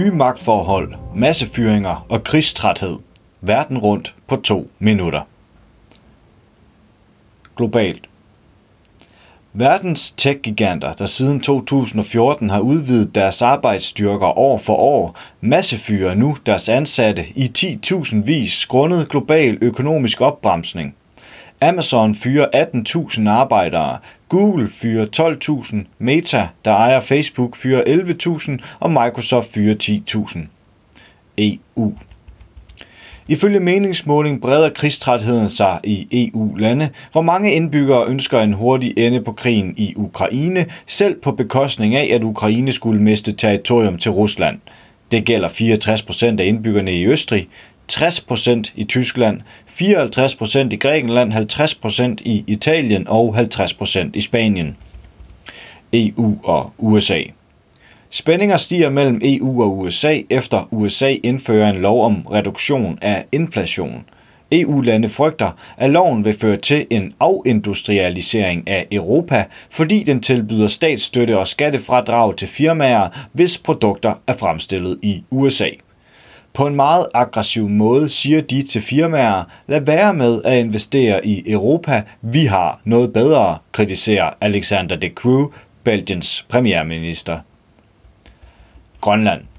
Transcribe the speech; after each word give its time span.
Nye 0.00 0.10
magtforhold, 0.10 0.94
massefyringer 1.14 2.06
og 2.08 2.24
krigstræthed. 2.24 2.98
Verden 3.40 3.78
rundt 3.78 4.14
på 4.26 4.36
to 4.36 4.70
minutter. 4.78 5.22
Globalt. 7.56 8.08
Verdens 9.52 10.12
tech-giganter, 10.12 10.92
der 10.92 11.06
siden 11.06 11.40
2014 11.40 12.50
har 12.50 12.60
udvidet 12.60 13.14
deres 13.14 13.42
arbejdsstyrker 13.42 14.38
år 14.38 14.58
for 14.58 14.74
år, 14.74 15.16
massefyrer 15.40 16.14
nu 16.14 16.36
deres 16.46 16.68
ansatte 16.68 17.26
i 17.34 17.52
10.000 17.58 18.16
vis 18.16 18.66
grundet 18.66 19.08
global 19.08 19.58
økonomisk 19.60 20.20
opbremsning. 20.20 20.94
Amazon 21.60 22.14
fyrer 22.14 22.46
18.000 22.54 23.28
arbejdere, 23.28 23.98
Google 24.28 24.70
fyrer 24.70 25.06
12.000, 25.16 25.76
Meta, 25.98 26.48
der 26.64 26.70
ejer 26.70 27.00
Facebook, 27.00 27.56
fyrer 27.56 27.82
11.000 27.84 28.58
og 28.80 28.90
Microsoft 28.90 29.52
fyrer 29.52 29.74
10.000. 29.82 30.38
EU 31.38 31.92
Ifølge 33.28 33.60
meningsmåling 33.60 34.40
breder 34.40 34.70
krigstrætheden 34.70 35.50
sig 35.50 35.80
i 35.84 36.08
EU-lande, 36.12 36.90
hvor 37.12 37.22
mange 37.22 37.52
indbyggere 37.52 38.06
ønsker 38.06 38.40
en 38.40 38.52
hurtig 38.52 38.94
ende 38.96 39.20
på 39.20 39.32
krigen 39.32 39.74
i 39.76 39.94
Ukraine, 39.96 40.66
selv 40.86 41.20
på 41.20 41.32
bekostning 41.32 41.94
af, 41.94 42.14
at 42.14 42.22
Ukraine 42.22 42.72
skulle 42.72 43.02
miste 43.02 43.32
territorium 43.32 43.98
til 43.98 44.10
Rusland. 44.10 44.58
Det 45.10 45.24
gælder 45.24 45.48
64 45.48 46.02
procent 46.02 46.40
af 46.40 46.44
indbyggerne 46.44 46.92
i 46.92 47.06
Østrig, 47.06 47.48
60 47.88 48.20
procent 48.20 48.72
i 48.76 48.84
Tyskland, 48.84 49.40
54% 49.80 50.70
i 50.70 50.76
Grækenland, 50.76 51.32
50% 51.32 52.22
i 52.24 52.44
Italien 52.46 53.08
og 53.08 53.38
50% 53.38 54.10
i 54.14 54.20
Spanien. 54.20 54.76
EU 55.92 56.36
og 56.42 56.72
USA. 56.78 57.22
Spændinger 58.10 58.56
stiger 58.56 58.90
mellem 58.90 59.20
EU 59.24 59.62
og 59.62 59.78
USA 59.78 60.20
efter 60.30 60.68
USA 60.70 61.16
indfører 61.22 61.70
en 61.70 61.80
lov 61.80 62.04
om 62.04 62.26
reduktion 62.26 62.98
af 63.02 63.24
inflation. 63.32 64.04
EU-lande 64.52 65.08
frygter, 65.08 65.50
at 65.76 65.90
loven 65.90 66.24
vil 66.24 66.38
føre 66.38 66.56
til 66.56 66.86
en 66.90 67.14
afindustrialisering 67.20 68.68
af 68.68 68.86
Europa, 68.92 69.44
fordi 69.70 70.02
den 70.02 70.20
tilbyder 70.20 70.68
statsstøtte 70.68 71.38
og 71.38 71.48
skattefradrag 71.48 72.36
til 72.36 72.48
firmaer, 72.48 73.08
hvis 73.32 73.58
produkter 73.58 74.14
er 74.26 74.32
fremstillet 74.32 74.98
i 75.02 75.22
USA. 75.30 75.68
På 76.52 76.66
en 76.66 76.74
meget 76.74 77.06
aggressiv 77.14 77.68
måde 77.68 78.08
siger 78.08 78.40
de 78.40 78.62
til 78.62 78.82
firmaer, 78.82 79.44
lad 79.66 79.80
være 79.80 80.14
med 80.14 80.42
at 80.44 80.58
investere 80.58 81.26
i 81.26 81.50
Europa, 81.52 82.02
vi 82.20 82.44
har 82.44 82.80
noget 82.84 83.12
bedre, 83.12 83.58
kritiserer 83.72 84.30
Alexander 84.40 84.96
de 84.96 85.08
Croo, 85.08 85.52
Belgiens 85.84 86.46
premierminister. 86.48 87.38
Grønland. 89.00 89.49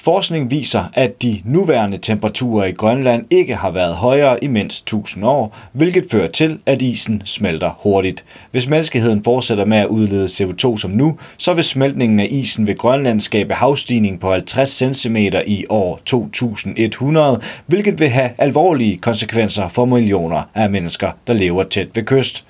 Forskning 0.00 0.50
viser, 0.50 0.84
at 0.94 1.22
de 1.22 1.42
nuværende 1.44 1.98
temperaturer 1.98 2.66
i 2.66 2.72
Grønland 2.72 3.24
ikke 3.30 3.54
har 3.54 3.70
været 3.70 3.94
højere 3.94 4.44
i 4.44 4.46
mindst 4.46 4.82
1000 4.82 5.24
år, 5.24 5.56
hvilket 5.72 6.06
fører 6.10 6.26
til, 6.26 6.58
at 6.66 6.82
isen 6.82 7.22
smelter 7.24 7.70
hurtigt. 7.82 8.24
Hvis 8.50 8.68
menneskeheden 8.68 9.24
fortsætter 9.24 9.64
med 9.64 9.78
at 9.78 9.86
udlede 9.86 10.26
CO2 10.26 10.76
som 10.76 10.90
nu, 10.90 11.18
så 11.36 11.54
vil 11.54 11.64
smeltningen 11.64 12.20
af 12.20 12.28
isen 12.30 12.66
ved 12.66 12.78
Grønland 12.78 13.20
skabe 13.20 13.54
havstigning 13.54 14.20
på 14.20 14.32
50 14.32 14.82
cm 14.96 15.16
i 15.46 15.64
år 15.68 16.00
2100, 16.04 17.40
hvilket 17.66 18.00
vil 18.00 18.08
have 18.08 18.30
alvorlige 18.38 18.96
konsekvenser 18.96 19.68
for 19.68 19.84
millioner 19.84 20.42
af 20.54 20.70
mennesker, 20.70 21.10
der 21.26 21.32
lever 21.32 21.62
tæt 21.64 21.88
ved 21.94 22.02
kyst. 22.02 22.46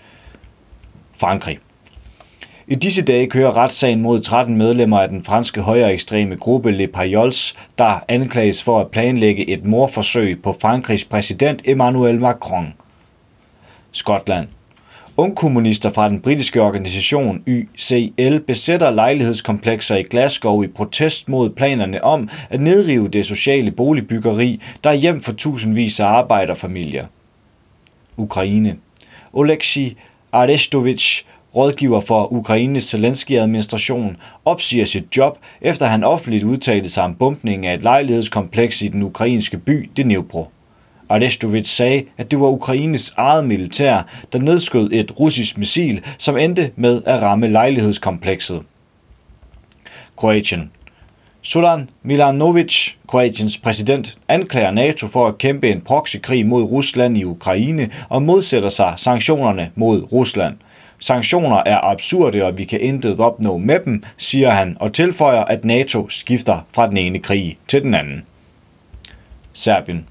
Frankrig. 1.17 1.59
I 2.71 2.75
disse 2.75 3.03
dage 3.05 3.27
kører 3.27 3.57
retssagen 3.57 4.03
mod 4.03 4.21
13 4.21 4.57
medlemmer 4.57 5.01
af 5.01 5.09
den 5.09 5.25
franske 5.25 5.61
højere 5.61 5.93
ekstreme 5.93 6.37
gruppe 6.37 6.71
Le 6.71 6.87
Payols, 6.87 7.59
der 7.79 8.05
anklages 8.09 8.63
for 8.63 8.81
at 8.81 8.89
planlægge 8.89 9.51
et 9.51 9.65
morforsøg 9.65 10.43
på 10.43 10.57
Frankrigs 10.61 11.05
præsident 11.05 11.63
Emmanuel 11.65 12.21
Macron. 12.21 12.75
Skotland. 13.93 14.49
Ungkommunister 15.17 15.91
fra 15.91 16.09
den 16.09 16.21
britiske 16.21 16.63
organisation 16.63 17.43
YCL 17.47 18.39
besætter 18.39 18.91
lejlighedskomplekser 18.91 19.97
i 19.97 20.03
Glasgow 20.03 20.63
i 20.63 20.67
protest 20.67 21.29
mod 21.29 21.51
planerne 21.51 22.05
om 22.05 22.31
at 22.51 22.61
nedrive 22.61 23.09
det 23.09 23.27
sociale 23.27 23.71
boligbyggeri, 23.71 24.61
der 24.85 24.91
er 24.91 24.95
hjem 24.95 25.21
for 25.21 25.33
tusindvis 25.33 26.01
af 26.01 26.07
arbejderfamilier. 26.07 27.07
Ukraine. 28.17 28.77
Oleksiy 29.33 29.89
Arestovich 30.33 31.25
rådgiver 31.57 32.01
for 32.01 32.33
Ukraines 32.33 32.85
Zelensky-administration, 32.85 34.17
opsiger 34.45 34.85
sit 34.85 35.17
job, 35.17 35.39
efter 35.61 35.87
han 35.87 36.05
offentligt 36.05 36.45
udtalte 36.45 36.91
sig 36.91 37.05
om 37.05 37.15
bumpningen 37.15 37.71
af 37.71 37.75
et 37.75 37.83
lejlighedskompleks 37.83 38.83
i 38.83 38.89
den 38.89 39.03
ukrainske 39.03 39.59
by 39.59 39.91
Dnipro. 39.97 40.49
Arestovich 41.09 41.71
sagde, 41.71 42.05
at 42.19 42.31
det 42.31 42.41
var 42.41 42.47
Ukraines 42.47 43.15
eget 43.17 43.45
militær, 43.45 44.03
der 44.33 44.39
nedskød 44.39 44.93
et 44.93 45.21
russisk 45.21 45.59
missil, 45.59 46.03
som 46.19 46.37
endte 46.37 46.71
med 46.77 47.03
at 47.07 47.23
ramme 47.23 47.49
lejlighedskomplekset. 47.49 48.63
Kroatien 50.17 50.71
Sulan 51.43 51.91
Milanovic, 52.03 52.95
Kroatiens 53.07 53.59
præsident, 53.59 54.19
anklager 54.29 54.71
NATO 54.71 55.07
for 55.07 55.27
at 55.27 55.39
kæmpe 55.39 55.71
en 55.71 55.81
proxykrig 55.81 56.47
mod 56.47 56.63
Rusland 56.63 57.19
i 57.19 57.25
Ukraine 57.25 57.91
og 58.09 58.23
modsætter 58.23 58.69
sig 58.69 58.95
sanktionerne 58.97 59.71
mod 59.75 60.13
Rusland– 60.13 60.57
Sanktioner 61.01 61.63
er 61.67 61.85
absurde, 61.85 62.45
og 62.45 62.59
vi 62.59 62.65
kan 62.65 62.81
intet 62.81 63.21
opnå 63.21 63.59
med 63.59 63.81
dem, 63.81 64.03
siger 64.17 64.51
han 64.51 64.77
og 64.81 64.93
tilføjer, 64.93 65.45
at 65.45 65.65
NATO 65.65 66.09
skifter 66.09 66.61
fra 66.73 66.87
den 66.87 66.97
ene 66.97 67.19
krig 67.19 67.59
til 67.69 67.83
den 67.83 67.95
anden. 67.95 68.27
Serbien. 69.53 70.07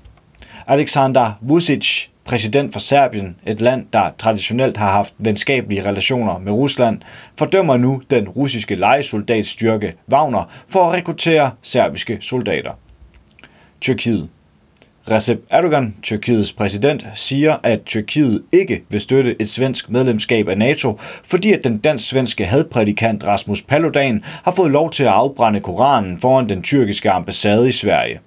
Alexander 0.68 1.32
Vucic, 1.42 2.08
præsident 2.26 2.74
for 2.74 2.80
Serbien, 2.80 3.36
et 3.46 3.62
land, 3.62 3.86
der 3.94 4.12
traditionelt 4.18 4.78
har 4.78 4.92
haft 4.92 5.14
venskabelige 5.18 5.86
relationer 5.86 6.38
med 6.38 6.52
Rusland, 6.52 7.02
fordømmer 7.38 7.78
nu 7.78 8.02
den 8.10 8.30
russiske 8.30 8.76
lejesoldatstyrke 8.76 9.94
Wagner 10.12 10.52
for 10.70 10.90
at 10.90 10.94
rekruttere 10.94 11.52
serbiske 11.62 12.18
soldater. 12.22 12.72
Tyrkiet. 13.82 14.30
Recep 15.12 15.46
Erdogan, 15.50 15.96
Tyrkiets 16.04 16.54
præsident, 16.54 17.06
siger, 17.16 17.58
at 17.64 17.82
Tyrkiet 17.86 18.44
ikke 18.52 18.84
vil 18.90 19.02
støtte 19.02 19.36
et 19.40 19.50
svensk 19.50 19.90
medlemskab 19.90 20.48
af 20.48 20.58
NATO, 20.58 21.00
fordi 21.24 21.54
at 21.54 21.64
den 21.64 21.78
dansk-svenske 21.78 22.46
hadprædikant 22.46 23.24
Rasmus 23.24 23.62
Paludan 23.62 24.24
har 24.44 24.52
fået 24.52 24.72
lov 24.72 24.92
til 24.92 25.04
at 25.04 25.10
afbrænde 25.10 25.60
Koranen 25.60 26.20
foran 26.20 26.50
den 26.50 26.62
tyrkiske 26.62 27.12
ambassade 27.12 27.70
i 27.70 27.72
Sverige. 27.72 28.20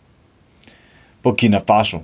Burkina 1.23 1.61
Faso 1.67 1.99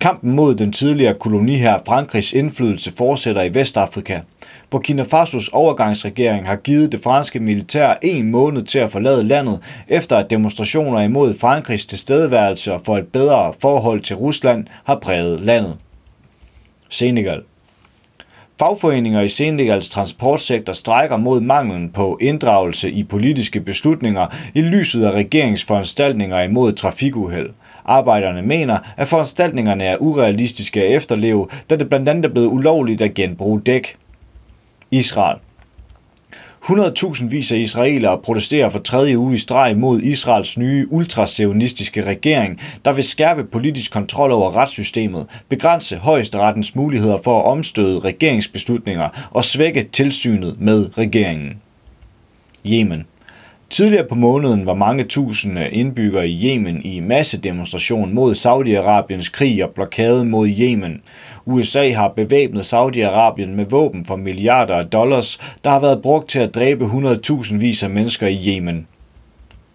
Kampen 0.00 0.32
mod 0.32 0.54
den 0.54 0.72
tidligere 0.72 1.14
koloni 1.14 1.56
her 1.56 1.78
Frankrigs 1.86 2.32
indflydelse 2.32 2.92
fortsætter 2.96 3.42
i 3.42 3.54
Vestafrika. 3.54 4.20
Burkina 4.74 5.02
Fasos 5.02 5.48
overgangsregering 5.48 6.46
har 6.46 6.56
givet 6.56 6.92
det 6.92 7.02
franske 7.02 7.40
militær 7.40 7.94
en 8.02 8.30
måned 8.30 8.64
til 8.64 8.78
at 8.78 8.92
forlade 8.92 9.22
landet, 9.22 9.60
efter 9.88 10.16
at 10.16 10.30
demonstrationer 10.30 11.00
imod 11.00 11.38
Frankrigs 11.38 11.86
tilstedeværelse 11.86 12.72
og 12.72 12.80
for 12.84 12.98
et 12.98 13.08
bedre 13.08 13.52
forhold 13.60 14.00
til 14.00 14.16
Rusland 14.16 14.66
har 14.84 14.94
præget 14.94 15.40
landet. 15.40 15.76
Senegal 16.88 17.42
Fagforeninger 18.58 19.20
i 19.20 19.28
Senegals 19.28 19.88
transportsektor 19.88 20.72
strækker 20.72 21.16
mod 21.16 21.40
manglen 21.40 21.90
på 21.90 22.18
inddragelse 22.20 22.90
i 22.90 23.04
politiske 23.04 23.60
beslutninger 23.60 24.26
i 24.54 24.60
lyset 24.60 25.04
af 25.04 25.10
regeringsforanstaltninger 25.10 26.42
imod 26.42 26.72
trafikuheld. 26.72 27.50
Arbejderne 27.84 28.42
mener, 28.42 28.78
at 28.96 29.08
foranstaltningerne 29.08 29.84
er 29.84 29.96
urealistiske 29.96 30.82
at 30.82 30.96
efterleve, 30.96 31.48
da 31.70 31.76
det 31.76 31.88
blandt 31.88 32.08
andet 32.08 32.24
er 32.24 32.32
blevet 32.32 32.46
ulovligt 32.46 33.02
at 33.02 33.14
genbruge 33.14 33.60
dæk. 33.60 33.96
Israel 34.90 35.38
100.000 36.64 37.28
vis 37.28 37.52
af 37.52 37.56
israelere 37.56 38.18
protesterer 38.18 38.70
for 38.70 38.78
tredje 38.78 39.18
uge 39.18 39.34
i 39.34 39.38
streg 39.38 39.76
mod 39.76 40.00
Israels 40.02 40.58
nye 40.58 40.86
ultraseonistiske 40.90 42.04
regering, 42.04 42.60
der 42.84 42.92
vil 42.92 43.04
skærpe 43.04 43.44
politisk 43.44 43.92
kontrol 43.92 44.32
over 44.32 44.56
retssystemet, 44.56 45.26
begrænse 45.48 45.96
højesterettens 45.96 46.76
muligheder 46.76 47.18
for 47.24 47.40
at 47.40 47.46
omstøde 47.46 47.98
regeringsbeslutninger 47.98 49.28
og 49.30 49.44
svække 49.44 49.88
tilsynet 49.92 50.60
med 50.60 50.98
regeringen. 50.98 51.52
Yemen. 52.66 53.06
Tidligere 53.70 54.06
på 54.08 54.14
måneden 54.14 54.66
var 54.66 54.74
mange 54.74 55.04
tusinde 55.04 55.70
indbyggere 55.70 56.28
i 56.28 56.46
Yemen 56.48 56.82
i 56.82 57.00
massedemonstration 57.00 58.14
mod 58.14 58.34
Saudi-Arabiens 58.34 59.32
krig 59.32 59.64
og 59.64 59.70
blokade 59.70 60.24
mod 60.24 60.48
Yemen. 60.48 61.02
USA 61.46 61.92
har 61.92 62.08
bevæbnet 62.08 62.72
Saudi-Arabien 62.72 63.54
med 63.56 63.64
våben 63.64 64.04
for 64.04 64.16
milliarder 64.16 64.74
af 64.76 64.86
dollars, 64.86 65.40
der 65.64 65.70
har 65.70 65.80
været 65.80 66.02
brugt 66.02 66.28
til 66.28 66.38
at 66.38 66.54
dræbe 66.54 66.84
100.000 66.84 67.56
vis 67.56 67.82
af 67.82 67.90
mennesker 67.90 68.26
i 68.26 68.48
Yemen. 68.48 68.86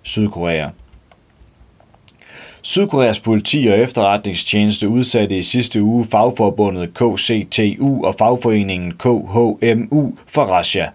Sydkorea. 0.03 0.67
Sydkoreas 2.61 3.19
politi 3.19 3.67
og 3.67 3.79
efterretningstjeneste 3.79 4.89
udsatte 4.89 5.37
i 5.37 5.41
sidste 5.41 5.83
uge 5.83 6.05
fagforbundet 6.05 6.93
KCTU 6.93 8.05
og 8.05 8.15
fagforeningen 8.19 8.91
KHMU 8.91 10.13
for 10.27 10.57
Russia. 10.57 10.89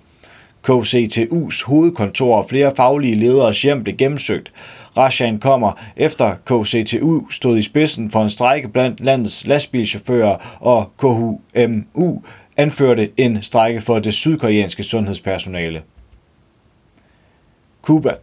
KCTU's 0.70 1.66
hovedkontor 1.66 2.36
og 2.36 2.48
flere 2.48 2.72
faglige 2.76 3.14
lederes 3.14 3.62
hjem 3.62 3.84
blev 3.84 3.96
gennemsøgt. 3.96 4.52
Rashaen 4.96 5.38
kommer 5.38 5.72
efter 5.96 6.34
KCTU 6.44 7.30
stod 7.30 7.58
i 7.58 7.62
spidsen 7.62 8.10
for 8.10 8.22
en 8.22 8.30
strække 8.30 8.68
blandt 8.68 9.00
landets 9.00 9.46
lastbilchauffører, 9.46 10.58
og 10.60 10.92
KHMU 10.98 12.22
anførte 12.56 13.10
en 13.16 13.42
strække 13.42 13.80
for 13.80 13.98
det 13.98 14.14
sydkoreanske 14.14 14.82
sundhedspersonale. 14.82 15.82
Cuba 17.82 18.14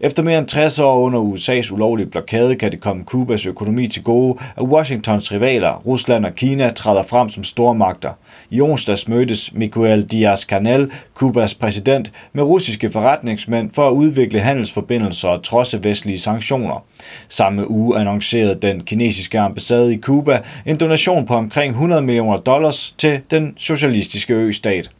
efter 0.00 0.22
mere 0.22 0.38
end 0.38 0.46
60 0.46 0.78
år 0.78 0.98
under 0.98 1.20
USA's 1.20 1.72
ulovlige 1.72 2.06
blokade 2.06 2.56
kan 2.56 2.70
det 2.70 2.80
komme 2.80 3.04
Kubas 3.04 3.46
økonomi 3.46 3.88
til 3.88 4.02
gode, 4.02 4.38
at 4.56 4.62
Washingtons 4.62 5.32
rivaler, 5.32 5.82
Rusland 5.86 6.26
og 6.26 6.34
Kina, 6.34 6.70
træder 6.70 7.02
frem 7.02 7.28
som 7.28 7.44
stormagter. 7.44 8.10
I 8.50 8.60
onsdags 8.60 9.08
mødtes 9.08 9.54
Miguel 9.54 10.06
Diaz-Canel, 10.12 10.90
Kubas 11.14 11.54
præsident, 11.54 12.12
med 12.32 12.42
russiske 12.42 12.90
forretningsmænd 12.90 13.70
for 13.74 13.88
at 13.88 13.92
udvikle 13.92 14.40
handelsforbindelser 14.40 15.28
og 15.28 15.42
trodse 15.42 15.84
vestlige 15.84 16.20
sanktioner. 16.20 16.84
Samme 17.28 17.70
uge 17.70 17.98
annoncerede 17.98 18.58
den 18.62 18.84
kinesiske 18.84 19.40
ambassade 19.40 19.94
i 19.94 19.96
Kuba 19.96 20.42
en 20.66 20.76
donation 20.76 21.26
på 21.26 21.34
omkring 21.34 21.70
100 21.70 22.02
millioner 22.02 22.38
dollars 22.38 22.94
til 22.98 23.20
den 23.30 23.54
socialistiske 23.56 24.34
østat. 24.34 24.90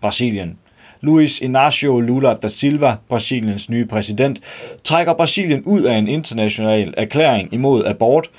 Brasilien. 0.00 0.56
Luiz 1.02 1.40
Inácio 1.40 2.00
Lula 2.00 2.34
da 2.34 2.48
Silva, 2.48 2.96
Brasiliens 3.08 3.70
nye 3.70 3.86
præsident, 3.86 4.40
trækker 4.84 5.14
Brasilien 5.14 5.62
ud 5.64 5.82
af 5.82 5.96
en 5.96 6.08
international 6.08 6.94
erklæring 6.96 7.54
imod 7.54 7.84
abort, 7.84 8.30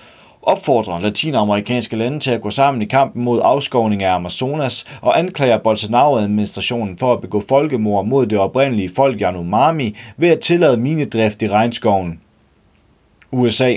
opfordrer 0.42 1.00
latinamerikanske 1.00 1.96
lande 1.96 2.20
til 2.20 2.32
at 2.32 2.42
gå 2.42 2.50
sammen 2.50 2.82
i 2.82 2.86
kampen 2.86 3.24
mod 3.24 3.42
afskovning 3.44 4.04
af 4.04 4.16
Amazonas 4.16 4.86
og 5.02 5.20
anklager 5.20 5.58
Bolsonaro-administrationen 5.58 6.98
for 6.98 7.14
at 7.14 7.22
begå 7.22 7.44
folkemord 7.50 8.06
mod 8.06 8.26
det 8.26 8.40
oprindelige 8.40 8.92
folk 8.96 9.22
Yanomami 9.22 9.96
ved 10.18 10.30
at 10.30 10.40
tillade 10.40 10.78
minedrift 10.78 11.42
i 11.42 11.50
regnskoven. 11.50 12.20
USA 13.32 13.76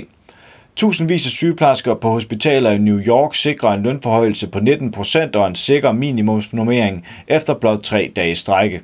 Tusindvis 0.77 1.25
af 1.25 1.31
sygeplejersker 1.31 1.93
på 1.93 2.09
hospitaler 2.09 2.71
i 2.71 2.77
New 2.77 2.99
York 2.99 3.35
sikrer 3.35 3.73
en 3.73 3.83
lønforhøjelse 3.83 4.47
på 4.47 4.59
19 4.59 4.91
procent 4.91 5.35
og 5.35 5.47
en 5.47 5.55
sikker 5.55 5.91
minimumsnormering 5.91 7.05
efter 7.27 7.53
blot 7.53 7.83
tre 7.83 8.11
dages 8.15 8.37
strække. 8.37 8.81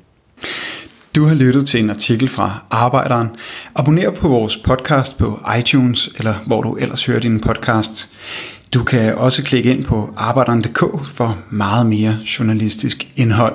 Du 1.16 1.24
har 1.24 1.34
lyttet 1.34 1.66
til 1.66 1.80
en 1.80 1.90
artikel 1.90 2.28
fra 2.28 2.64
Arbejderen. 2.70 3.28
Abonner 3.74 4.10
på 4.10 4.28
vores 4.28 4.56
podcast 4.56 5.18
på 5.18 5.40
iTunes, 5.58 6.08
eller 6.18 6.34
hvor 6.46 6.62
du 6.62 6.74
ellers 6.74 7.06
hører 7.06 7.20
din 7.20 7.40
podcast. 7.40 8.10
Du 8.74 8.84
kan 8.84 9.14
også 9.14 9.44
klikke 9.44 9.70
ind 9.70 9.84
på 9.84 10.14
arbejderen.dk 10.16 11.06
for 11.06 11.38
meget 11.50 11.86
mere 11.86 12.16
journalistisk 12.38 13.08
indhold. 13.16 13.54